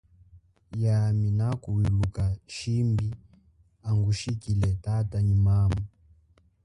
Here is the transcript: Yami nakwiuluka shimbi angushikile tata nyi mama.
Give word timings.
Yami 0.83 1.27
nakwiuluka 1.39 2.23
shimbi 2.55 3.07
angushikile 3.89 4.69
tata 4.85 5.17
nyi 5.25 5.35
mama. 5.47 5.81